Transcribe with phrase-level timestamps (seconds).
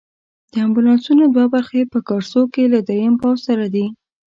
[0.51, 3.85] د امبولانسونو دوه برخې په کارسو کې له دریم پوځ سره دي.